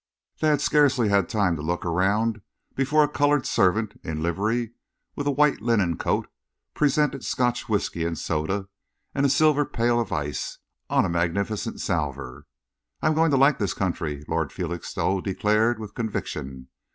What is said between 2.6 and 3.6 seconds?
before a coloured